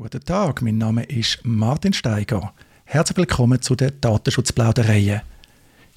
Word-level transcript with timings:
Guten 0.00 0.24
Tag, 0.24 0.62
mein 0.62 0.78
Name 0.78 1.02
ist 1.02 1.40
Martin 1.42 1.92
Steiger. 1.92 2.52
Herzlich 2.84 3.16
willkommen 3.16 3.60
zu 3.60 3.74
den 3.74 4.00
Datenschutzplaudereien. 4.00 5.22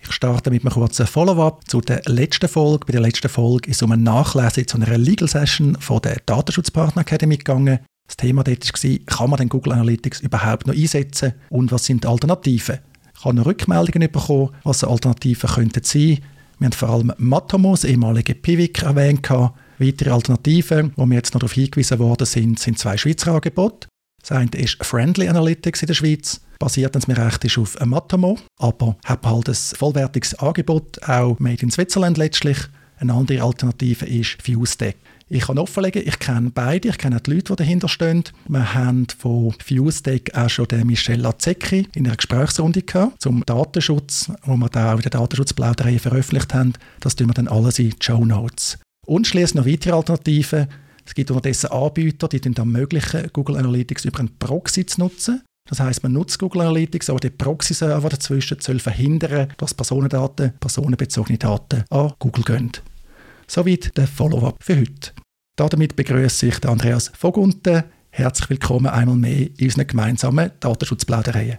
Ich 0.01 0.11
starte 0.11 0.49
mit 0.49 0.63
einem 0.63 0.73
kurzen 0.73 1.05
Follow-up 1.05 1.69
zu 1.69 1.81
der 1.81 2.01
letzten 2.07 2.49
Folge. 2.49 2.87
Bei 2.87 2.93
der 2.93 3.01
letzten 3.01 3.29
Folge 3.29 3.69
ist 3.69 3.75
es 3.75 3.83
um 3.83 3.91
eine 3.91 4.01
Nachlese 4.01 4.65
zu 4.65 4.77
einer 4.77 4.97
Legal 4.97 5.27
Session 5.27 5.77
von 5.79 6.01
der 6.01 6.17
Datenschutzpartner 6.25 7.03
Academy 7.03 7.37
gegangen. 7.37 7.77
Das 8.07 8.17
Thema 8.17 8.43
dort 8.43 8.65
war, 8.65 8.97
kann 9.05 9.29
man 9.29 9.37
den 9.37 9.49
Google 9.49 9.73
Analytics 9.73 10.21
überhaupt 10.21 10.65
noch 10.65 10.73
einsetzen 10.73 11.35
und 11.49 11.71
was 11.71 11.85
sind 11.85 12.03
die 12.03 12.07
Alternativen? 12.07 12.79
Ich 13.15 13.23
habe 13.23 13.45
Rückmeldungen 13.45 14.11
bekommen, 14.11 14.49
was 14.63 14.83
Alternativen 14.83 15.47
könnten 15.47 15.83
sein. 15.83 16.17
Wir 16.57 16.65
haben 16.65 16.73
vor 16.73 16.89
allem 16.89 17.13
Matomos, 17.17 17.83
ehemalige 17.83 18.33
Pivik, 18.33 18.81
erwähnt. 18.81 19.29
Weitere 19.77 20.09
Alternativen, 20.09 20.91
wo 20.95 21.05
wir 21.05 21.17
jetzt 21.17 21.35
noch 21.35 21.41
darauf 21.41 21.53
hingewiesen 21.53 21.99
worden 21.99 22.25
sind, 22.25 22.57
sind 22.57 22.79
zwei 22.79 22.97
Schweizer 22.97 23.33
Angebote. 23.33 23.90
Das 24.21 24.31
eine 24.31 24.49
ist 24.51 24.83
Friendly 24.83 25.27
Analytics 25.27 25.81
in 25.81 25.87
der 25.87 25.93
Schweiz, 25.93 26.41
basiert, 26.59 26.93
wenn 26.93 27.01
es 27.01 27.07
mir 27.07 27.17
recht 27.17 27.43
ist, 27.43 27.57
auf 27.57 27.77
Matomo, 27.83 28.37
aber 28.57 28.95
hat 29.03 29.25
halt 29.25 29.49
ein 29.49 29.55
vollwertiges 29.55 30.35
Angebot, 30.35 31.01
auch 31.07 31.39
made 31.39 31.61
in 31.61 31.71
Switzerland 31.71 32.17
letztlich. 32.17 32.57
Eine 32.99 33.13
andere 33.13 33.41
Alternative 33.41 34.05
ist 34.05 34.37
FuseTech. 34.43 34.95
Ich 35.27 35.47
kann 35.47 35.57
offenlegen, 35.57 36.03
ich 36.05 36.19
kenne 36.19 36.51
beide, 36.53 36.89
ich 36.89 36.97
kenne 36.97 37.15
auch 37.15 37.21
die 37.21 37.31
Leute, 37.31 37.53
die 37.53 37.63
dahinter 37.63 37.87
stehen. 37.87 38.25
Wir 38.47 38.73
haben 38.73 39.07
von 39.17 39.55
FuseTech 39.65 40.35
auch 40.35 40.49
schon 40.49 40.67
den 40.67 40.85
Michel 40.85 41.19
Lazzecchi 41.19 41.87
in 41.95 42.05
einer 42.05 42.17
Gesprächsrunde 42.17 42.83
gehabt 42.83 43.21
zum 43.21 43.43
Datenschutz, 43.45 44.29
wo 44.43 44.55
wir 44.57 44.69
da 44.69 44.91
auch 44.91 44.97
in 44.97 45.03
der 45.03 45.11
Datenschutzplauderei 45.11 45.97
veröffentlicht 45.97 46.53
haben. 46.53 46.73
Das 46.99 47.15
tun 47.15 47.27
wir 47.27 47.33
dann 47.33 47.47
alles 47.47 47.79
in 47.79 47.89
die 47.89 47.95
Show 48.01 48.23
Notes. 48.23 48.77
Und 49.07 49.25
schließlich 49.25 49.55
noch 49.55 49.65
weitere 49.65 49.93
Alternativen. 49.93 50.67
Es 51.05 51.13
gibt 51.13 51.31
unterdessen 51.31 51.71
Anbieter, 51.71 52.27
die 52.27 52.41
dann 52.41 52.53
ermöglichen, 52.53 53.29
Google 53.33 53.57
Analytics 53.57 54.05
über 54.05 54.19
einen 54.19 54.37
Proxy 54.37 54.85
zu 54.85 54.99
nutzen. 55.01 55.41
Das 55.69 55.79
heißt, 55.79 56.03
man 56.03 56.13
nutzt 56.13 56.39
Google 56.39 56.61
Analytics, 56.61 57.09
aber 57.09 57.19
der 57.19 57.29
Proxy-Server 57.29 58.09
dazwischen 58.09 58.59
soll 58.59 58.79
verhindern, 58.79 59.53
dass 59.57 59.73
Personendaten, 59.73 60.53
personenbezogene 60.59 61.37
Daten 61.37 61.83
an 61.89 62.13
Google 62.19 62.43
gehen. 62.43 62.71
Soweit 63.47 63.95
der 63.97 64.07
Follow-up 64.07 64.57
für 64.61 64.77
heute. 64.77 65.11
Damit 65.55 65.95
begrüße 65.95 66.47
ich 66.47 66.65
Andreas 66.65 67.11
Vogunten. 67.13 67.83
Herzlich 68.09 68.49
willkommen 68.49 68.87
einmal 68.87 69.15
mehr 69.15 69.47
in 69.57 69.65
unseren 69.65 69.87
gemeinsamen 69.87 70.51
Datenschutzplaudereien. 70.59 71.57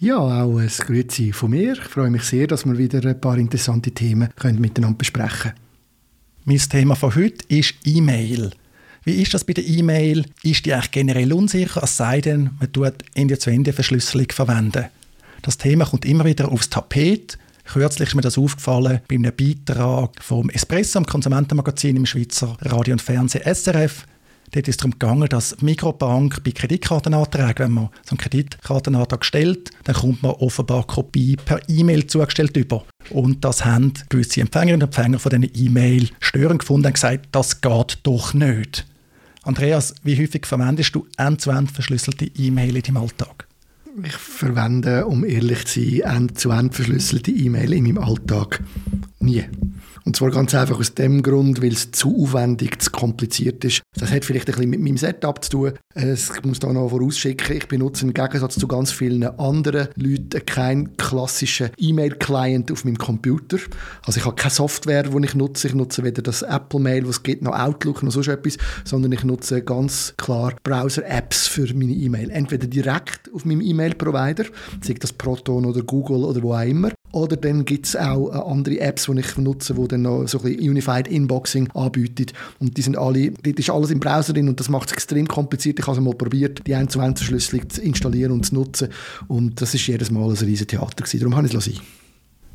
Ja, 0.00 0.18
auch 0.18 0.58
ein 0.58 0.68
Grüezi 0.68 1.32
von 1.32 1.50
mir. 1.50 1.72
Ich 1.72 1.80
freue 1.80 2.10
mich 2.10 2.24
sehr, 2.24 2.46
dass 2.46 2.66
wir 2.66 2.76
wieder 2.76 3.08
ein 3.08 3.20
paar 3.20 3.38
interessante 3.38 3.92
Themen 3.92 4.28
miteinander 4.42 4.98
besprechen 4.98 5.52
können. 5.52 5.54
Mein 6.44 6.58
Thema 6.58 6.96
von 6.96 7.14
heute 7.14 7.44
ist 7.48 7.74
E-Mail. 7.84 8.50
Wie 9.04 9.20
ist 9.20 9.34
das 9.34 9.44
bei 9.44 9.52
der 9.52 9.66
E-Mail? 9.66 10.24
Ist 10.42 10.64
die 10.64 10.72
eigentlich 10.72 10.90
generell 10.90 11.32
unsicher, 11.34 11.82
es 11.82 11.98
sei 11.98 12.22
denn, 12.22 12.50
man 12.58 12.72
tut 12.72 12.94
Ende-zu-Ende-Verschlüsselung 13.12 14.28
verwenden? 14.32 14.86
Das 15.42 15.58
Thema 15.58 15.84
kommt 15.84 16.06
immer 16.06 16.24
wieder 16.24 16.50
aufs 16.50 16.70
Tapet. 16.70 17.36
Kürzlich 17.64 18.08
ist 18.08 18.14
mir 18.14 18.22
das 18.22 18.38
aufgefallen 18.38 19.00
bei 19.06 19.16
einem 19.16 19.32
Beitrag 19.36 20.22
vom 20.22 20.48
Espresso, 20.48 20.98
am 20.98 21.04
Konsumentenmagazin 21.04 21.96
im 21.96 22.06
Schweizer 22.06 22.56
Radio 22.62 22.94
und 22.94 23.02
Fernsehen 23.02 23.44
SRF. 23.44 24.06
Dort 24.52 24.68
ist 24.68 24.74
es 24.74 24.76
darum 24.78 24.92
gegangen, 24.92 25.28
dass 25.28 25.60
Mikrobank 25.60 26.42
bei 26.42 26.52
Kreditkartenanträgen, 26.52 27.58
wenn 27.58 27.72
man 27.72 27.90
so 28.04 28.12
einen 28.12 28.18
Kreditkartenantrag 28.18 29.22
stellt, 29.22 29.70
dann 29.84 29.96
kommt 29.96 30.22
man 30.22 30.32
offenbar 30.32 30.86
Kopie 30.86 31.36
per 31.36 31.60
E-Mail 31.68 32.06
zugestellt 32.06 32.56
über. 32.56 32.86
Und 33.10 33.44
das 33.44 33.66
haben 33.66 33.92
gewisse 34.08 34.40
Empfängerinnen 34.40 34.86
und 34.86 34.96
Empfänger 34.96 35.18
von 35.18 35.28
diesen 35.28 35.50
E-Mail 35.54 36.08
störend 36.20 36.60
gefunden 36.60 36.86
und 36.86 36.94
gesagt, 36.94 37.28
das 37.32 37.60
geht 37.60 37.98
doch 38.02 38.32
nicht. 38.32 38.86
Andreas, 39.44 39.94
wie 40.02 40.18
häufig 40.18 40.46
verwendest 40.46 40.94
du 40.94 41.06
end-zu-end 41.18 41.70
verschlüsselte 41.70 42.24
E-Mail 42.24 42.76
in 42.76 42.82
deinem 42.82 42.96
Alltag? 42.96 43.46
Ich 44.02 44.16
verwende, 44.16 45.06
um 45.06 45.24
ehrlich 45.24 45.66
zu 45.66 45.80
sein, 45.80 46.00
end-zu-end 46.00 46.74
verschlüsselte 46.74 47.30
E-Mail 47.30 47.74
in 47.74 47.84
meinem 47.84 47.98
Alltag 47.98 48.62
nie. 49.20 49.44
Und 50.06 50.16
zwar 50.16 50.30
ganz 50.30 50.54
einfach 50.54 50.78
aus 50.78 50.94
dem 50.94 51.22
Grund, 51.22 51.62
weil 51.62 51.72
es 51.72 51.90
zu 51.92 52.22
aufwendig, 52.22 52.80
zu 52.82 52.90
kompliziert 52.90 53.64
ist. 53.64 53.82
Das 53.98 54.10
hat 54.10 54.24
vielleicht 54.24 54.48
ein 54.48 54.54
bisschen 54.54 54.70
mit 54.70 54.80
meinem 54.80 54.98
Setup 54.98 55.42
zu 55.42 55.50
tun. 55.50 55.72
Ich 55.94 56.44
muss 56.44 56.58
da 56.58 56.72
noch 56.72 56.90
vorausschicken, 56.90 57.56
ich 57.56 57.68
benutze 57.68 58.04
im 58.04 58.12
Gegensatz 58.12 58.56
zu 58.56 58.68
ganz 58.68 58.92
vielen 58.92 59.24
anderen 59.24 59.88
Leuten 59.96 60.44
keinen 60.44 60.96
klassischen 60.96 61.70
E-Mail-Client 61.78 62.70
auf 62.70 62.84
meinem 62.84 62.98
Computer. 62.98 63.58
Also 64.02 64.18
ich 64.18 64.26
habe 64.26 64.36
keine 64.36 64.50
Software, 64.50 65.04
die 65.04 65.24
ich 65.24 65.34
nutze. 65.34 65.68
Ich 65.68 65.74
nutze 65.74 66.04
weder 66.04 66.20
das 66.20 66.42
Apple-Mail, 66.42 67.08
was 67.08 67.22
geht, 67.22 67.42
noch 67.42 67.58
Outlook, 67.58 68.02
noch 68.02 68.12
sonst 68.12 68.28
etwas, 68.28 68.58
sondern 68.84 69.12
ich 69.12 69.24
nutze 69.24 69.62
ganz 69.62 70.12
klar 70.18 70.54
Browser-Apps 70.64 71.46
für 71.46 71.72
meine 71.74 71.92
E-Mail. 71.92 72.30
Entweder 72.30 72.66
direkt 72.66 73.30
auf 73.32 73.44
meinem 73.44 73.62
E-Mail-Provider, 73.62 74.44
sei 74.82 74.94
das 74.94 75.12
Proton 75.12 75.64
oder 75.64 75.82
Google 75.82 76.24
oder 76.24 76.42
wo 76.42 76.52
auch 76.54 76.62
immer, 76.62 76.90
oder 77.14 77.36
dann 77.36 77.64
gibt 77.64 77.86
es 77.86 77.96
auch 77.96 78.28
äh, 78.28 78.50
andere 78.50 78.80
Apps, 78.80 79.04
die 79.04 79.20
ich 79.20 79.36
nutze, 79.36 79.74
die 79.74 79.88
dann 79.88 80.02
noch 80.02 80.26
so 80.26 80.38
ein 80.38 80.44
bisschen 80.44 80.70
Unified 80.70 81.06
Inboxing 81.06 81.70
anbieten. 81.72 82.26
Und 82.58 82.76
die 82.76 82.82
sind 82.82 82.98
alle, 82.98 83.30
dort 83.30 83.58
ist 83.58 83.70
alles 83.70 83.90
im 83.90 84.00
Browser 84.00 84.32
drin 84.32 84.48
und 84.48 84.58
das 84.58 84.68
macht 84.68 84.88
es 84.88 84.94
extrem 84.94 85.28
kompliziert. 85.28 85.78
Ich 85.78 85.86
habe 85.86 85.96
es 85.96 86.02
mal 86.02 86.14
probiert, 86.14 86.66
die 86.66 86.74
1 86.74 86.92
zu 86.92 87.00
1 87.00 87.20
Verschlüsselung 87.20 87.70
zu 87.70 87.80
installieren 87.82 88.32
und 88.32 88.44
zu 88.44 88.54
nutzen. 88.56 88.88
Und 89.28 89.60
das 89.62 89.74
ist 89.74 89.86
jedes 89.86 90.10
Mal 90.10 90.24
ein 90.24 90.36
riesiges 90.36 90.66
Theater 90.66 91.04
gewesen. 91.04 91.20
Darum 91.20 91.36
habe 91.36 91.46
ich 91.46 91.54
es 91.54 91.64
sein. 91.64 91.80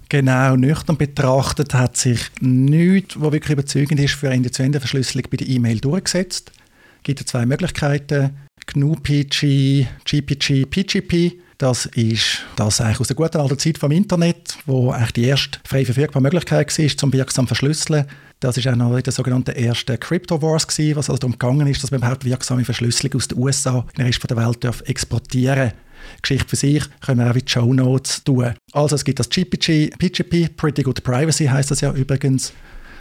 Genau, 0.09 0.56
nüchtern 0.56 0.98
betrachtet 0.98 1.74
hat 1.74 1.96
sich 1.96 2.19
nichts, 2.42 3.16
was 3.18 3.31
wirklich 3.31 3.53
überzeugend 3.53 4.00
ist 4.00 4.16
für 4.16 4.30
eine 4.30 4.52
zu 4.52 4.64
Ende 4.64 4.80
Verschlüsselung 4.80 5.28
bei 5.31 5.38
der 5.38 5.48
E-Mail 5.48 5.80
durchgesetzt. 5.80 6.52
Es 6.98 7.03
gibt 7.03 7.19
zwei 7.19 7.46
Möglichkeiten, 7.46 8.31
GNU-PG, 8.66 9.88
GPG, 10.03 10.66
PGP. 10.66 11.40
Das 11.59 11.88
ist 11.88 12.46
das 12.56 12.80
eigentlich 12.80 13.02
aus 13.02 13.08
der 13.08 13.18
guten 13.18 13.38
alten 13.38 13.59
Zeit 13.59 13.78
vom 13.78 13.92
Internet, 13.92 14.58
wo 14.66 14.92
eigentlich 14.92 15.12
die 15.12 15.25
erste 15.25 15.59
frei 15.66 15.84
verfügbare 15.84 16.22
Möglichkeit 16.22 16.80
war, 16.80 16.97
zum 16.97 17.12
wirksam 17.12 17.47
verschlüsseln. 17.47 18.06
Das 18.40 18.56
ist 18.56 18.66
auch 18.66 18.78
noch 18.78 18.96
in 18.96 19.03
der 19.03 19.12
sogenannten 19.12 19.52
ersten 19.52 20.00
Crypto 20.00 20.42
Wars 20.42 20.66
gewesen, 20.66 20.96
was 20.96 21.09
also 21.09 21.19
darum 21.19 21.34
gegangen 21.34 21.68
ist, 21.68 21.84
dass 21.84 21.92
man 21.92 22.00
überhaupt 22.00 22.24
wirksame 22.24 22.64
Verschlüsselung 22.64 23.16
aus 23.16 23.28
den 23.28 23.40
USA 23.40 23.86
in 23.94 23.98
den 23.98 24.06
Rest 24.06 24.30
der 24.30 24.38
Welt 24.38 24.64
darf 24.64 24.81
exportieren 24.86 25.74
Geschichte 26.22 26.48
für 26.48 26.56
sich 26.56 26.84
können 27.02 27.19
wir 27.19 27.30
auch 27.30 27.36
in 27.36 27.44
die 27.46 27.52
Show 27.52 27.74
Notes 27.74 28.24
tun. 28.24 28.53
Also 28.72 28.96
es 28.96 29.03
gibt 29.03 29.19
das 29.19 29.30
GPG, 29.30 29.90
PGP, 29.98 30.56
Pretty 30.56 30.81
Good 30.81 31.03
Privacy 31.03 31.46
heißt 31.46 31.72
das 31.72 31.81
ja 31.81 31.92
übrigens. 31.92 32.53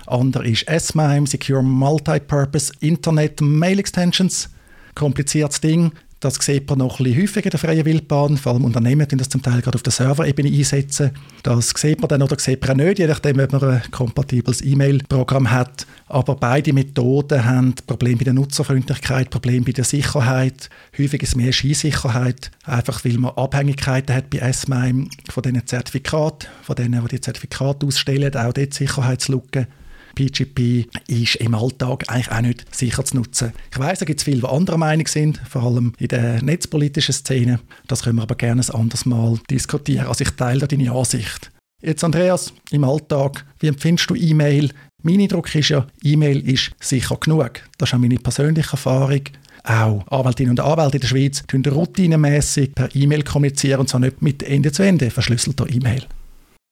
Ander 0.06 0.44
ist 0.44 0.66
S-MIME, 0.66 1.28
Secure 1.28 1.62
Multipurpose 1.62 2.72
Internet 2.80 3.40
Mail 3.40 3.78
Extensions. 3.78 4.48
Kompliziertes 4.96 5.60
Ding. 5.60 5.92
Das 6.20 6.34
sieht 6.34 6.68
man 6.68 6.80
noch 6.80 6.98
ein 6.98 7.04
bisschen 7.04 7.22
häufiger 7.22 7.44
in 7.44 7.50
der 7.50 7.60
freien 7.60 7.84
Wildbahn. 7.84 8.36
Vor 8.36 8.52
allem 8.52 8.64
Unternehmen 8.64 9.06
die 9.06 9.16
das 9.16 9.28
zum 9.28 9.40
Teil 9.40 9.60
gerade 9.60 9.76
auf 9.76 9.84
der 9.84 9.92
Serverebene 9.92 10.48
einsetzen. 10.48 11.12
Das 11.44 11.70
sieht 11.70 12.00
man 12.00 12.08
dann 12.08 12.22
oder 12.22 12.36
sieht 12.38 12.60
man 12.60 12.72
auch 12.72 12.84
nicht, 12.84 12.98
je 12.98 13.06
nachdem, 13.06 13.38
ob 13.38 13.52
man 13.52 13.62
ein 13.62 13.82
kompatibles 13.92 14.60
E-Mail-Programm 14.62 15.50
hat. 15.52 15.86
Aber 16.08 16.34
beide 16.34 16.72
Methoden 16.72 17.44
haben 17.44 17.74
Probleme 17.86 18.16
bei 18.16 18.24
der 18.24 18.32
Nutzerfreundlichkeit, 18.34 19.30
Probleme 19.30 19.64
bei 19.64 19.72
der 19.72 19.84
Sicherheit. 19.84 20.70
Häufig 20.98 21.22
ist 21.22 21.36
mehr 21.36 21.52
Skisicherheit, 21.52 22.50
einfach 22.64 23.04
weil 23.04 23.18
man 23.18 23.36
Abhängigkeiten 23.36 24.12
hat 24.16 24.28
bei 24.28 24.52
SMIME 24.52 25.06
von 25.30 25.42
diesen 25.44 25.66
Zertifikaten, 25.68 26.48
von 26.62 26.74
denen, 26.74 27.00
die 27.02 27.08
die 27.08 27.20
Zertifikate 27.20 27.86
ausstellen, 27.86 28.34
auch 28.34 28.52
dort 28.52 28.74
Sicherheitslücken. 28.74 29.68
PGP 30.14 30.86
ist 31.06 31.36
im 31.36 31.54
Alltag 31.54 32.04
eigentlich 32.08 32.30
auch 32.30 32.40
nicht 32.40 32.74
sicher 32.74 33.04
zu 33.04 33.16
nutzen. 33.16 33.52
Ich 33.70 33.78
weiß, 33.78 33.98
da 34.00 34.04
gibt 34.04 34.20
es 34.20 34.24
viele, 34.24 34.40
die 34.40 34.46
anderer 34.46 34.78
Meinung 34.78 35.06
sind, 35.06 35.40
vor 35.48 35.62
allem 35.62 35.92
in 35.98 36.08
der 36.08 36.42
netzpolitischen 36.42 37.14
Szene. 37.14 37.60
Das 37.86 38.02
können 38.02 38.16
wir 38.16 38.22
aber 38.22 38.34
gerne 38.34 38.62
ein 38.62 38.70
anderes 38.74 39.06
Mal 39.06 39.38
diskutieren. 39.50 40.06
Also 40.06 40.22
ich 40.22 40.30
teile 40.30 40.60
da 40.60 40.66
deine 40.66 40.92
Ansicht. 40.92 41.50
Jetzt 41.80 42.02
Andreas, 42.02 42.52
im 42.72 42.84
Alltag, 42.84 43.44
wie 43.60 43.68
empfindest 43.68 44.10
du 44.10 44.16
E-Mail? 44.16 44.70
Mein 45.02 45.20
Eindruck 45.20 45.54
ist 45.54 45.68
ja, 45.68 45.86
E-Mail 46.02 46.40
ist 46.48 46.72
sicher 46.80 47.16
genug. 47.20 47.62
Das 47.78 47.90
ist 47.90 47.94
auch 47.94 47.98
meine 47.98 48.16
persönliche 48.16 48.72
Erfahrung. 48.72 49.22
Auch 49.62 50.06
Anwältinnen 50.08 50.50
und 50.50 50.60
Anwälte 50.60 50.96
in 50.96 51.00
der 51.02 51.08
Schweiz 51.08 51.44
tun 51.46 51.64
routinemäßig 51.64 52.74
per 52.74 52.88
E-Mail 52.94 53.22
kommunizieren 53.22 53.80
und 53.80 53.88
zwar 53.88 54.00
nicht 54.00 54.22
mit 54.22 54.42
Ende-zu-Ende 54.42 55.10
verschlüsselter 55.10 55.68
E-Mail. 55.70 56.04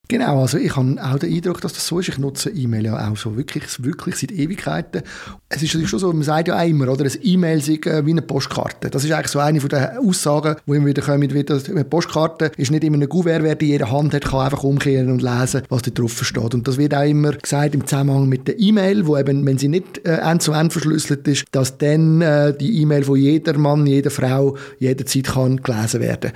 Genau, 0.08 0.40
also 0.40 0.56
ich 0.56 0.76
habe 0.76 0.96
auch 1.02 1.18
den 1.18 1.34
Eindruck, 1.34 1.60
dass 1.60 1.72
das 1.72 1.84
so 1.84 1.98
ist. 1.98 2.08
Ich 2.08 2.18
nutze 2.18 2.50
E-Mail 2.50 2.84
ja 2.84 3.08
auch 3.10 3.16
so 3.16 3.36
wirklich, 3.36 3.64
wirklich 3.82 4.14
seit 4.14 4.30
Ewigkeiten. 4.30 5.02
Es 5.48 5.62
ist 5.62 5.70
natürlich 5.70 5.90
schon 5.90 5.98
so, 5.98 6.12
man 6.12 6.22
sagt 6.22 6.46
ja 6.46 6.60
auch 6.60 6.66
immer, 6.66 6.88
oder? 6.88 7.04
Ein 7.04 7.18
E-Mail 7.22 7.58
ist 7.58 7.68
äh, 7.68 8.06
wie 8.06 8.12
eine 8.12 8.22
Postkarte. 8.22 8.88
Das 8.88 9.02
ist 9.02 9.10
eigentlich 9.10 9.32
so 9.32 9.40
eine 9.40 9.60
von 9.60 9.68
den 9.68 9.84
Aussagen, 9.98 10.56
die 10.64 10.72
immer 10.76 10.86
wieder 10.86 11.02
kommen. 11.02 11.28
Wieder, 11.34 11.60
eine 11.68 11.84
Postkarte 11.84 12.52
ist 12.56 12.70
nicht 12.70 12.84
immer 12.84 12.98
ein 12.98 13.08
Gouverne, 13.08 13.42
wer 13.42 13.56
die 13.56 13.66
jeder 13.66 13.90
Hand 13.90 14.14
hat, 14.14 14.26
kann 14.26 14.40
einfach 14.40 14.62
umkehren 14.62 15.10
und 15.10 15.22
lesen, 15.22 15.62
was 15.70 15.82
da 15.82 15.90
drauf 15.90 16.22
steht. 16.22 16.54
Und 16.54 16.68
das 16.68 16.78
wird 16.78 16.94
auch 16.94 17.04
immer 17.04 17.32
gesagt 17.32 17.74
im 17.74 17.84
Zusammenhang 17.84 18.28
mit 18.28 18.46
der 18.46 18.60
E-Mail, 18.60 19.08
wo 19.08 19.16
eben, 19.16 19.44
wenn 19.44 19.58
sie 19.58 19.68
nicht 19.68 20.06
äh, 20.06 20.18
end 20.18 20.40
zu 20.40 20.52
end 20.52 20.72
verschlüsselt 20.72 21.26
ist, 21.26 21.46
dass 21.50 21.78
dann 21.78 22.20
äh, 22.22 22.56
die 22.56 22.80
E-Mail 22.80 23.02
von 23.02 23.16
jeder 23.16 23.58
Mann, 23.58 23.84
jeder 23.86 24.12
Frau 24.12 24.56
jederzeit 24.78 25.24
kann 25.24 25.56
gelesen 25.56 26.00
werden 26.00 26.30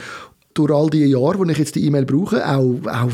durch 0.54 0.72
all 0.72 0.90
die 0.90 1.04
Jahre, 1.04 1.38
wo 1.38 1.44
ich 1.44 1.58
jetzt 1.58 1.74
die 1.76 1.86
E-Mail 1.86 2.04
brauche, 2.04 2.46
auch, 2.46 2.80
auch 2.86 3.10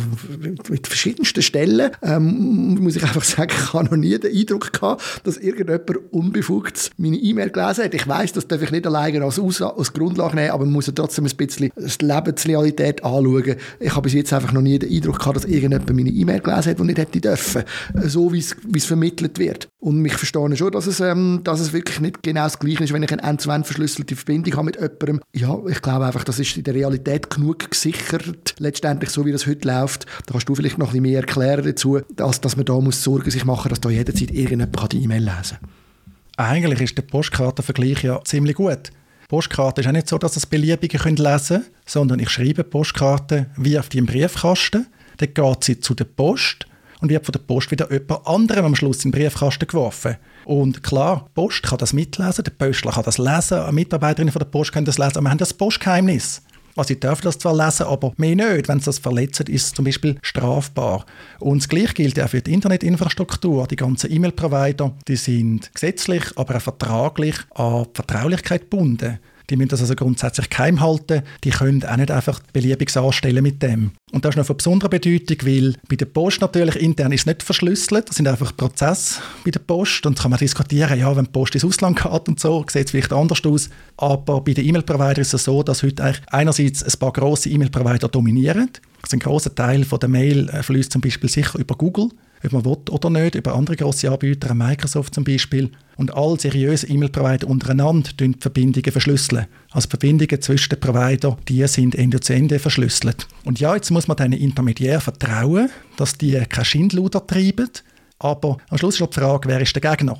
mit 0.68 0.86
verschiedensten 0.86 1.42
Stellen, 1.42 1.90
ähm, 2.02 2.78
muss 2.80 2.96
ich 2.96 3.02
einfach 3.02 3.24
sagen, 3.24 3.52
ich 3.56 3.72
habe 3.72 3.84
noch 3.84 3.96
nie 3.96 4.18
den 4.18 4.34
Eindruck 4.34 4.72
gehabt, 4.72 5.20
dass 5.24 5.36
irgendjemand 5.36 6.12
unbefugt 6.12 6.92
meine 6.96 7.16
E-Mail 7.16 7.50
gelesen 7.50 7.84
hat. 7.84 7.94
Ich 7.94 8.08
weiß, 8.08 8.32
das 8.32 8.48
darf 8.48 8.62
ich 8.62 8.70
nicht 8.70 8.86
alleine 8.86 9.22
als, 9.22 9.38
Aus 9.38 9.60
als 9.60 9.92
Grundlage 9.92 10.36
nehmen, 10.36 10.50
aber 10.50 10.64
man 10.64 10.74
muss 10.74 10.86
ja 10.86 10.92
trotzdem 10.94 11.26
ein 11.26 11.36
bisschen 11.36 11.70
die 11.76 12.04
Lebensrealität 12.04 13.04
anschauen. 13.04 13.56
Ich 13.80 13.90
habe 13.90 14.02
bis 14.02 14.14
jetzt 14.14 14.32
einfach 14.32 14.52
noch 14.52 14.62
nie 14.62 14.78
den 14.78 14.92
Eindruck 14.92 15.18
gehabt, 15.18 15.36
dass 15.36 15.44
irgendjemand 15.44 15.94
meine 15.94 16.10
E-Mail 16.10 16.40
gelesen 16.40 16.70
hat, 16.70 16.78
die 16.78 16.84
nicht 16.84 16.98
hätte 16.98 17.20
dürfen. 17.20 17.64
So 18.04 18.32
wie 18.32 18.38
es 18.38 18.84
vermittelt 18.84 19.38
wird. 19.38 19.68
Und 19.86 20.04
ich 20.04 20.14
verstehe 20.14 20.56
schon, 20.56 20.72
dass 20.72 20.88
es, 20.88 20.98
ähm, 20.98 21.42
dass 21.44 21.60
es 21.60 21.72
wirklich 21.72 22.00
nicht 22.00 22.24
genau 22.24 22.42
das 22.42 22.58
Gleiche 22.58 22.82
ist, 22.82 22.92
wenn 22.92 23.04
ich 23.04 23.12
eine 23.12 23.22
end-zu-end 23.22 23.66
verschlüsselte 23.66 24.16
Verbindung 24.16 24.54
habe 24.54 24.64
mit 24.64 24.74
jemandem. 24.74 25.20
Ja, 25.32 25.56
ich 25.68 25.80
glaube 25.80 26.06
einfach, 26.06 26.24
das 26.24 26.40
ist 26.40 26.56
in 26.56 26.64
der 26.64 26.74
Realität 26.74 27.30
genug 27.30 27.70
gesichert, 27.70 28.56
letztendlich 28.58 29.10
so 29.10 29.24
wie 29.24 29.30
das 29.30 29.46
heute 29.46 29.68
läuft. 29.68 30.06
Da 30.26 30.32
kannst 30.32 30.48
du 30.48 30.56
vielleicht 30.56 30.78
noch 30.78 30.88
ein 30.88 30.90
bisschen 30.90 31.02
mehr 31.02 31.20
erklären 31.20 31.64
dazu, 31.64 32.00
als 32.18 32.40
dass 32.40 32.56
man 32.56 32.64
da 32.64 32.80
muss 32.80 33.04
Sorgen 33.04 33.30
sich 33.30 33.44
machen, 33.44 33.68
dass 33.68 33.80
da 33.80 33.88
jederzeit 33.88 34.32
irgendjemand 34.32 34.92
die 34.92 35.04
E-Mail 35.04 35.22
lesen 35.22 35.58
kann. 35.60 36.46
Eigentlich 36.48 36.80
ist 36.80 36.98
der 36.98 37.02
Postkartenvergleich 37.02 38.02
ja 38.02 38.20
ziemlich 38.24 38.56
gut. 38.56 38.90
Postkarte 39.28 39.82
ist 39.82 39.86
auch 39.86 39.92
nicht 39.92 40.08
so, 40.08 40.18
dass 40.18 40.34
das 40.34 40.46
Beliebige 40.46 40.98
lesen 40.98 41.16
können, 41.16 41.64
sondern 41.86 42.18
ich 42.18 42.30
schreibe 42.30 42.64
Postkarte 42.64 43.50
wie 43.56 43.78
auf 43.78 43.88
deinem 43.88 44.06
Briefkasten, 44.06 44.88
dann 45.18 45.32
geht 45.32 45.62
sie 45.62 45.78
zu 45.78 45.94
der 45.94 46.06
Post 46.06 46.66
und 47.00 47.10
wird 47.10 47.24
von 47.24 47.32
der 47.32 47.40
Post 47.40 47.70
wieder 47.70 47.90
jemand 47.92 48.26
anderem 48.26 48.66
am 48.66 48.76
Schluss 48.76 49.04
in 49.04 49.10
den 49.10 49.20
Briefkasten 49.20 49.66
geworfen. 49.66 50.16
Und 50.44 50.82
klar, 50.82 51.26
die 51.28 51.34
Post 51.34 51.62
kann 51.62 51.78
das 51.78 51.92
mitlesen, 51.92 52.44
der 52.44 52.52
Postler 52.52 52.92
kann 52.92 53.04
das 53.04 53.18
lesen, 53.18 53.58
eine 53.58 53.72
Mitarbeiterin 53.72 54.30
von 54.30 54.40
der 54.40 54.46
Post 54.46 54.72
kann 54.72 54.84
das 54.84 54.98
lesen, 54.98 55.16
aber 55.16 55.22
wir 55.22 55.30
haben 55.30 55.38
das 55.38 55.54
Postgeheimnis. 55.54 56.42
Also 56.76 56.88
sie 56.88 57.00
dürfen 57.00 57.22
das 57.22 57.38
zwar 57.38 57.56
lesen, 57.56 57.86
aber 57.86 58.12
mehr 58.18 58.36
nicht. 58.36 58.68
Wenn 58.68 58.80
sie 58.80 58.84
das 58.84 58.98
verletzen, 58.98 59.46
ist 59.46 59.64
es 59.64 59.72
zum 59.72 59.86
Beispiel 59.86 60.18
strafbar. 60.20 61.06
Und 61.38 61.62
das 61.62 61.68
Gleiche 61.68 61.94
gilt 61.94 62.20
auch 62.20 62.28
für 62.28 62.42
die 62.42 62.52
Internetinfrastruktur. 62.52 63.66
Die 63.66 63.76
ganzen 63.76 64.12
E-Mail-Provider, 64.12 64.94
die 65.08 65.16
sind 65.16 65.72
gesetzlich, 65.72 66.24
aber 66.36 66.56
auch 66.56 66.60
vertraglich 66.60 67.36
an 67.54 67.86
Vertraulichkeit 67.94 68.70
gebunden. 68.70 69.18
Die 69.50 69.56
müssen 69.56 69.68
das 69.68 69.80
also 69.80 69.94
grundsätzlich 69.94 70.50
geheim 70.50 70.80
halten. 70.80 71.22
Die 71.44 71.50
können 71.50 71.84
auch 71.84 71.96
nicht 71.96 72.10
einfach 72.10 72.40
beliebiges 72.52 72.96
anstellen 72.96 73.42
mit 73.42 73.62
dem. 73.62 73.92
Und 74.12 74.24
das 74.24 74.30
ist 74.30 74.36
noch 74.38 74.46
von 74.46 74.56
besonderer 74.56 74.88
Bedeutung, 74.88 75.38
weil 75.42 75.74
bei 75.88 75.96
der 75.96 76.06
Post 76.06 76.40
natürlich 76.40 76.76
intern 76.76 77.12
ist 77.12 77.20
es 77.20 77.26
nicht 77.26 77.42
verschlüsselt. 77.42 78.08
Das 78.08 78.16
sind 78.16 78.28
einfach 78.28 78.56
Prozesse 78.56 79.20
bei 79.44 79.50
der 79.50 79.60
Post. 79.60 80.06
Und 80.06 80.18
kann 80.18 80.30
man 80.30 80.38
diskutieren, 80.38 80.98
ja, 80.98 81.14
wenn 81.14 81.24
die 81.26 81.30
Post 81.30 81.54
ins 81.54 81.64
Ausland 81.64 82.02
geht 82.02 82.28
und 82.28 82.40
so, 82.40 82.64
sieht 82.68 82.86
es 82.86 82.90
vielleicht 82.90 83.12
anders 83.12 83.44
aus. 83.44 83.70
Aber 83.96 84.40
bei 84.40 84.52
den 84.52 84.66
E-Mail-Providern 84.66 85.22
ist 85.22 85.34
es 85.34 85.44
so, 85.44 85.62
dass 85.62 85.82
heute 85.82 86.02
eigentlich 86.02 86.22
einerseits 86.30 86.82
ein 86.82 86.98
paar 86.98 87.12
grosse 87.12 87.48
E-Mail-Provider 87.50 88.08
dominieren. 88.08 88.70
Also 89.06 89.16
ein 89.16 89.20
großer 89.20 89.54
Teil 89.54 89.84
von 89.84 90.00
der 90.00 90.08
Mail 90.08 90.48
äh, 90.48 90.62
fließt 90.62 90.90
zum 90.90 91.00
Beispiel 91.00 91.30
sicher 91.30 91.58
über 91.58 91.76
Google 91.76 92.10
ob 92.44 92.52
man 92.52 92.64
will 92.64 92.76
oder 92.90 93.10
nicht, 93.10 93.34
über 93.34 93.54
andere 93.54 93.76
grosse 93.76 94.10
Anbieter, 94.10 94.54
Microsoft 94.54 95.14
zum 95.14 95.24
Beispiel. 95.24 95.70
Und 95.96 96.14
alle 96.14 96.38
seriösen 96.38 96.90
E-Mail-Provider 96.90 97.48
untereinander 97.48 98.10
die 98.18 98.34
Verbindungen 98.38 98.92
verschlüsseln. 98.92 99.46
Also 99.70 99.88
Verbindungen 99.88 100.42
zwischen 100.42 100.68
den 100.70 100.80
Providern, 100.80 101.36
die 101.48 101.66
sind 101.66 101.94
Ende 101.94 102.20
zu 102.20 102.34
Ende 102.34 102.58
verschlüsselt. 102.58 103.26
Und 103.44 103.60
ja, 103.60 103.74
jetzt 103.74 103.90
muss 103.90 104.06
man 104.06 104.16
diesen 104.16 104.32
Intermediär 104.34 105.00
vertrauen, 105.00 105.70
dass 105.96 106.18
die 106.18 106.38
keine 106.48 106.64
Schindluder 106.64 107.26
treiben. 107.26 107.70
Aber 108.18 108.58
am 108.68 108.78
Schluss 108.78 109.00
ist 109.00 109.14
die 109.14 109.20
Frage, 109.20 109.48
wer 109.48 109.60
ist 109.60 109.74
der 109.74 109.90
Gegner? 109.90 110.18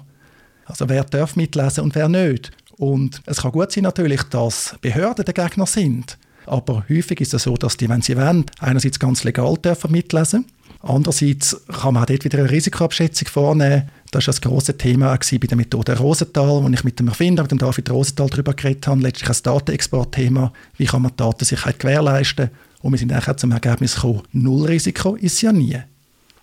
Also 0.64 0.88
wer 0.88 1.04
darf 1.04 1.36
mitlesen 1.36 1.84
und 1.84 1.94
wer 1.94 2.08
nicht? 2.08 2.50
Und 2.78 3.22
es 3.26 3.42
kann 3.42 3.52
gut 3.52 3.72
sein 3.72 3.84
natürlich, 3.84 4.22
dass 4.24 4.76
Behörden 4.80 5.24
der 5.24 5.34
Gegner 5.34 5.66
sind. 5.66 6.18
Aber 6.46 6.84
häufig 6.88 7.20
ist 7.20 7.34
es 7.34 7.42
so, 7.42 7.56
dass 7.56 7.76
die, 7.76 7.88
wenn 7.88 8.02
sie 8.02 8.16
wollen, 8.16 8.46
einerseits 8.60 8.98
ganz 8.98 9.24
legal 9.24 9.56
dürfen 9.56 9.92
mitlesen 9.92 10.46
Andererseits 10.82 11.56
kann 11.80 11.94
man 11.94 12.04
auch 12.04 12.06
dort 12.06 12.24
wieder 12.24 12.38
eine 12.38 12.50
Risikoabschätzung 12.50 13.28
vornehmen. 13.28 13.90
Das 14.12 14.26
war 14.26 14.32
das 14.32 14.40
grosse 14.40 14.78
Thema 14.78 15.16
bei 15.16 15.38
der 15.38 15.56
Methode 15.56 15.98
Rosenthal, 15.98 16.62
wo 16.62 16.68
ich 16.68 16.84
mit 16.84 17.00
dem 17.00 17.08
Erfinder, 17.08 17.42
mit 17.42 17.50
dem 17.50 17.58
David 17.58 17.90
Rosenthal, 17.90 18.28
darüber 18.28 18.54
geredet 18.54 18.86
habe. 18.86 19.00
Letztlich 19.00 19.28
ein 19.28 19.42
Datenexportthema. 19.42 20.52
Wie 20.76 20.86
kann 20.86 21.02
man 21.02 21.10
die 21.10 21.16
Datensicherheit 21.16 21.80
gewährleisten? 21.80 22.50
Und 22.82 22.92
wir 22.92 22.98
sind 22.98 23.12
auch 23.12 23.36
zum 23.36 23.50
Ergebnis 23.50 23.96
gekommen, 23.96 24.22
null 24.32 24.66
Risiko 24.66 25.16
ist 25.16 25.42
ja 25.42 25.52
nie. 25.52 25.76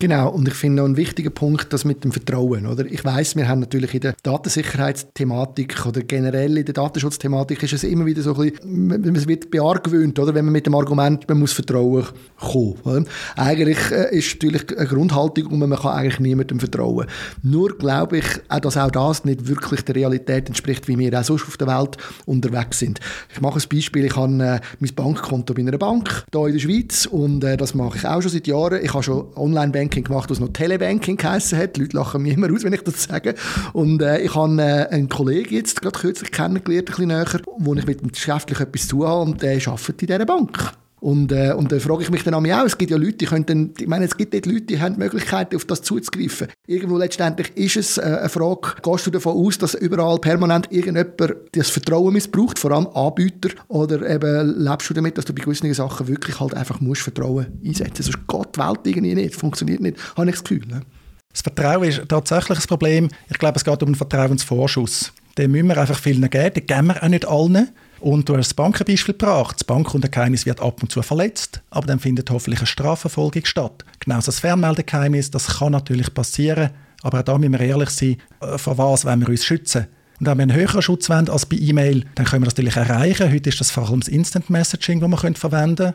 Genau, 0.04 0.28
und 0.28 0.46
ich 0.46 0.52
finde 0.52 0.82
noch 0.82 0.88
ein 0.90 0.98
wichtiger 0.98 1.30
Punkt, 1.30 1.72
das 1.72 1.86
mit 1.86 2.04
dem 2.04 2.12
Vertrauen. 2.12 2.66
Oder? 2.66 2.84
Ich 2.84 3.02
weiß, 3.02 3.36
wir 3.36 3.48
haben 3.48 3.60
natürlich 3.60 3.94
in 3.94 4.00
der 4.00 4.14
Datensicherheitsthematik 4.22 5.86
oder 5.86 6.02
generell 6.02 6.58
in 6.58 6.66
der 6.66 6.74
Datenschutzthematik 6.74 7.62
ist 7.62 7.72
es 7.72 7.84
immer 7.84 8.04
wieder 8.04 8.20
so 8.20 8.34
ein 8.34 8.52
bisschen, 8.52 9.16
es 9.16 9.26
wird 9.26 9.50
beargwöhnt, 9.50 10.18
oder? 10.18 10.34
wenn 10.34 10.44
man 10.44 10.52
mit 10.52 10.66
dem 10.66 10.74
Argument, 10.74 11.26
man 11.26 11.38
muss 11.38 11.54
Vertrauen 11.54 12.04
kommen. 12.38 12.76
Oder? 12.84 13.04
Eigentlich 13.36 13.78
äh, 13.92 14.14
ist 14.14 14.34
natürlich 14.34 14.76
eine 14.76 14.86
Grundhaltung 14.86 15.46
und 15.46 15.60
man 15.60 15.78
kann 15.78 15.92
eigentlich 15.92 16.20
niemandem 16.20 16.60
vertrauen. 16.60 17.06
Nur 17.42 17.78
glaube 17.78 18.18
ich, 18.18 18.26
dass 18.60 18.76
auch 18.76 18.90
das 18.90 19.24
nicht 19.24 19.48
wirklich 19.48 19.86
der 19.86 19.94
Realität 19.94 20.48
entspricht, 20.48 20.86
wie 20.86 20.98
wir 20.98 21.18
auch 21.18 21.24
sonst 21.24 21.48
auf 21.48 21.56
der 21.56 21.68
Welt 21.68 21.96
unterwegs 22.26 22.78
sind. 22.78 23.00
Ich 23.32 23.40
mache 23.40 23.58
ein 23.58 23.68
Beispiel, 23.72 24.04
ich 24.04 24.16
habe 24.16 24.34
äh, 24.34 24.60
mein 24.80 24.94
Bankkonto 24.94 25.54
bei 25.54 25.62
einer 25.62 25.78
Bank 25.78 26.26
hier 26.30 26.46
in 26.46 26.52
der 26.52 26.60
Schweiz 26.60 27.06
und 27.06 27.42
äh, 27.42 27.56
das 27.56 27.74
mache 27.74 27.96
ich 27.96 28.06
auch 28.06 28.20
schon 28.20 28.30
seit 28.30 28.46
Jahren. 28.46 28.84
Ich 28.84 28.92
habe 28.92 29.02
schon 29.02 29.34
Online-Banking 29.34 29.93
Banking 29.94 30.04
gemacht, 30.04 30.30
was 30.30 30.40
noch 30.40 30.48
Telebanking 30.48 31.16
geheißen 31.16 31.56
hat. 31.56 31.76
Die 31.76 31.82
Leute 31.82 31.96
lachen 31.96 32.22
mich 32.22 32.34
immer 32.34 32.52
aus, 32.52 32.64
wenn 32.64 32.72
ich 32.72 32.82
das 32.82 33.04
sage. 33.04 33.34
Und 33.72 34.02
äh, 34.02 34.20
ich 34.20 34.34
habe 34.34 34.60
äh, 34.60 34.88
einen 34.88 35.08
Kollegen 35.08 35.54
jetzt 35.54 35.80
gerade 35.80 35.98
kürzlich 35.98 36.32
kennengelernt, 36.32 36.88
ein 36.88 36.96
bisschen 36.96 37.08
näher, 37.08 37.40
wo 37.58 37.74
ich 37.74 37.86
mit 37.86 38.00
dem 38.00 38.10
geschäftlich 38.10 38.60
etwas 38.60 38.88
zu 38.88 39.06
habe 39.06 39.22
und 39.22 39.42
der 39.42 39.56
arbeitet 39.66 40.02
in 40.02 40.06
dieser 40.08 40.26
Bank. 40.26 40.72
Und, 41.04 41.32
äh, 41.32 41.52
und 41.52 41.70
dann 41.70 41.80
frage 41.80 42.02
ich 42.02 42.10
mich 42.10 42.24
dann 42.24 42.32
auch, 42.32 42.64
es 42.64 42.78
gibt 42.78 42.90
ja 42.90 42.96
Leute, 42.96 43.18
die 43.18 43.26
können 43.26 43.44
dann, 43.44 43.74
ich 43.78 43.86
meine, 43.86 44.06
es 44.06 44.16
gibt 44.16 44.32
dort 44.32 44.46
Leute, 44.46 44.62
die 44.62 44.80
haben 44.80 44.94
die 44.94 45.00
Möglichkeit, 45.00 45.54
auf 45.54 45.66
das 45.66 45.82
zuzugreifen. 45.82 46.48
Irgendwo 46.66 46.96
letztendlich 46.96 47.54
ist 47.58 47.76
es 47.76 47.98
äh, 47.98 48.04
eine 48.20 48.30
Frage, 48.30 48.76
gehst 48.82 49.06
du 49.06 49.10
davon 49.10 49.36
aus, 49.36 49.58
dass 49.58 49.74
überall 49.74 50.18
permanent 50.18 50.72
irgendjemand 50.72 51.34
das 51.52 51.68
Vertrauen 51.68 52.14
missbraucht, 52.14 52.58
vor 52.58 52.72
allem 52.72 52.86
Anbieter, 52.86 53.50
oder 53.68 54.00
eben 54.08 54.64
lebst 54.64 54.88
du 54.88 54.94
damit, 54.94 55.18
dass 55.18 55.26
du 55.26 55.34
bei 55.34 55.42
gewissen 55.42 55.74
Sachen 55.74 56.08
wirklich 56.08 56.40
halt 56.40 56.54
einfach 56.54 56.80
musst 56.80 57.02
Vertrauen 57.02 57.48
einsetzen. 57.62 58.02
Sonst 58.02 58.26
geht 58.26 58.56
die 58.56 58.60
Welt 58.60 58.80
irgendwie 58.84 59.14
nicht, 59.14 59.34
funktioniert 59.34 59.80
nicht, 59.80 59.98
habe 60.16 60.30
ich 60.30 60.36
das 60.36 60.44
Gefühl. 60.44 60.66
Ne? 60.66 60.80
Das 61.30 61.42
Vertrauen 61.42 61.84
ist 61.84 62.00
tatsächlich 62.08 62.60
ein 62.60 62.66
Problem. 62.66 63.08
Ich 63.28 63.38
glaube, 63.38 63.58
es 63.58 63.64
geht 63.64 63.82
um 63.82 63.88
einen 63.88 63.94
Vertrauensvorschuss. 63.94 65.12
Den 65.36 65.50
müssen 65.50 65.66
wir 65.66 65.76
einfach 65.76 65.98
vielen 65.98 66.30
geben, 66.30 66.54
den 66.54 66.66
geben 66.66 66.86
wir 66.86 67.02
auch 67.02 67.08
nicht 67.08 67.28
allen. 67.28 67.68
Und 68.04 68.28
du 68.28 68.36
hast 68.36 68.48
das 68.48 68.54
Bankenbeispiel 68.54 69.14
gebracht. 69.14 69.56
Das 69.60 69.64
Bankkundengeheimnis 69.64 70.44
wird 70.44 70.60
ab 70.60 70.82
und 70.82 70.92
zu 70.92 71.00
verletzt, 71.00 71.62
aber 71.70 71.86
dann 71.86 71.98
findet 71.98 72.28
hoffentlich 72.28 72.60
eine 72.60 72.66
Strafverfolgung 72.66 73.46
statt. 73.46 73.82
Genauso 73.98 74.26
das 74.26 74.40
Fernmeldegeheimnis, 74.40 75.30
das 75.30 75.46
kann 75.58 75.72
natürlich 75.72 76.12
passieren, 76.12 76.68
aber 77.02 77.20
auch 77.20 77.22
da 77.22 77.38
müssen 77.38 77.52
wir 77.52 77.60
ehrlich 77.60 77.88
sein, 77.88 78.18
äh, 78.42 78.58
vor 78.58 78.76
was 78.76 79.06
wollen 79.06 79.22
wir 79.22 79.30
uns 79.30 79.46
schützen? 79.46 79.86
Und 80.20 80.26
wenn 80.26 80.36
wir 80.36 80.42
einen 80.42 80.52
höheren 80.52 80.82
Schutz 80.82 81.08
wollen 81.08 81.30
als 81.30 81.46
bei 81.46 81.56
E-Mail, 81.56 82.04
dann 82.14 82.26
können 82.26 82.42
wir 82.42 82.50
das 82.50 82.52
natürlich 82.52 82.76
erreichen. 82.76 83.32
Heute 83.32 83.48
ist 83.48 83.60
das 83.60 83.70
vor 83.70 83.88
allem 83.88 84.00
das 84.00 84.08
Instant 84.10 84.50
Messaging, 84.50 85.00
das 85.00 85.08
man 85.08 85.34
verwenden 85.34 85.76
könnte. 85.76 85.94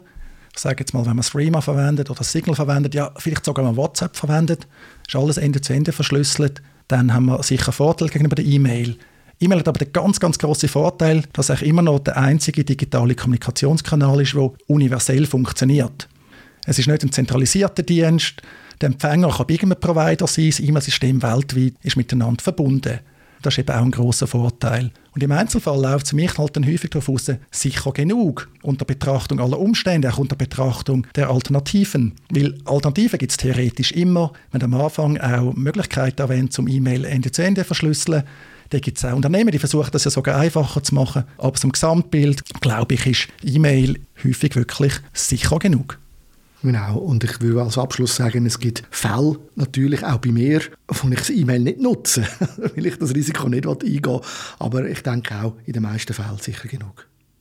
Ich 0.56 0.62
sage 0.62 0.78
jetzt 0.80 0.96
mal, 0.96 1.06
wenn 1.06 1.16
man 1.16 1.22
Streamer 1.22 1.62
verwendet 1.62 2.10
oder 2.10 2.24
Signal 2.24 2.56
verwendet, 2.56 2.96
ja, 2.96 3.12
vielleicht 3.18 3.46
sogar 3.46 3.64
mal 3.64 3.78
WhatsApp 3.78 4.16
verwendet, 4.16 4.66
ist 5.08 5.16
alles 5.16 5.38
Ende 5.38 5.62
zu 5.62 5.74
Ende 5.74 5.92
verschlüsselt, 5.92 6.64
dann 6.88 7.14
haben 7.14 7.26
wir 7.26 7.44
sicher 7.44 7.72
Vorteil 7.72 8.10
gegenüber 8.10 8.36
der 8.36 8.46
E-Mail. 8.46 8.98
E-Mail 9.42 9.60
hat 9.60 9.68
aber 9.70 9.80
den 9.80 9.94
ganz, 9.94 10.20
ganz 10.20 10.38
grossen 10.38 10.68
Vorteil, 10.68 11.24
dass 11.34 11.50
es 11.50 11.62
immer 11.62 11.82
noch 11.82 12.00
der 12.00 12.18
einzige 12.18 12.66
digitale 12.66 13.16
Kommunikationskanal 13.16 14.22
ist, 14.22 14.34
der 14.34 14.52
universell 14.68 15.26
funktioniert. 15.26 16.10
Es 16.66 16.78
ist 16.78 16.88
nicht 16.88 17.04
ein 17.04 17.12
zentralisierter 17.12 17.84
Dienst. 17.84 18.42
Der 18.82 18.88
Empfänger 18.88 19.30
kann 19.30 19.48
bei 19.48 19.54
irgendeinem 19.54 19.80
Provider 19.80 20.28
sein, 20.28 20.50
das 20.50 20.60
E-Mail-System 20.60 21.22
weltweit 21.22 21.74
ist 21.84 21.96
miteinander 21.96 22.44
verbunden. 22.44 23.00
Das 23.42 23.54
ist 23.54 23.60
eben 23.60 23.72
auch 23.72 23.84
ein 23.84 23.92
grosser 23.92 24.28
Vorteil. 24.28 24.92
Und 25.16 25.24
im 25.24 25.32
Einzelfall 25.32 25.82
läuft 25.82 26.08
es 26.08 26.14
mich 26.14 26.38
halt 26.38 26.56
dann 26.56 26.68
häufig 26.68 26.90
darauf 26.90 27.08
raus, 27.08 27.32
sicher 27.52 27.92
genug, 27.94 28.50
unter 28.62 28.84
Betrachtung 28.84 29.40
aller 29.40 29.58
Umstände, 29.58 30.12
auch 30.12 30.18
unter 30.18 30.36
Betrachtung 30.36 31.08
der 31.16 31.30
Alternativen. 31.30 32.16
Weil 32.30 32.58
Alternativen 32.66 33.18
gibt 33.18 33.32
es 33.32 33.38
theoretisch 33.38 33.94
immer. 33.94 34.34
wenn 34.52 34.62
am 34.64 34.74
Anfang 34.74 35.18
auch 35.18 35.54
Möglichkeiten 35.54 36.22
erwähnt, 36.22 36.52
zum 36.52 36.68
E-Mail 36.68 37.06
Ende 37.06 37.32
zu 37.32 37.42
Ende 37.42 37.64
verschlüsseln. 37.64 38.24
Da 38.70 38.80
gibt 38.80 38.98
es 38.98 39.06
auch 39.06 39.14
Unternehmen, 39.16 39.52
die 39.52 39.60
versuchen 39.60 39.90
das 39.92 40.04
ja 40.04 40.12
sogar 40.12 40.40
einfacher 40.40 40.84
zu 40.84 40.94
machen. 40.94 41.24
Aber 41.38 41.54
zum 41.56 41.72
Gesamtbild, 41.72 42.44
glaube 42.62 42.94
ich, 42.94 43.06
ist 43.08 43.28
E-Mail 43.44 44.00
häufig 44.24 44.56
wirklich 44.56 44.94
sicher 45.14 45.58
genug. 45.58 45.98
Genau, 46.62 46.98
und 46.98 47.24
ich 47.24 47.40
würde 47.40 47.64
als 47.64 47.78
Abschluss 47.78 48.18
sagen, 48.18 48.46
es 48.46 48.60
gibt 48.60 48.84
Fälle, 48.92 49.38
natürlich 49.56 50.04
auch 50.04 50.18
bei 50.18 50.32
mir, 50.32 50.62
wo 50.88 51.08
ich 51.08 51.18
das 51.18 51.30
E-Mail 51.30 51.62
nicht 51.62 51.80
nutze, 51.80 52.28
weil 52.58 52.86
ich 52.86 52.98
das 52.98 53.16
Risiko 53.16 53.48
nicht 53.48 53.66
eingehen 53.66 54.06
will. 54.06 54.22
Aber 54.60 54.86
ich 54.86 55.02
denke 55.02 55.36
auch, 55.42 55.56
in 55.66 55.74
den 55.74 55.84
meisten 55.84 56.14
Fällen 56.14 56.38
sicher 56.38 56.68
genug. 56.68 57.08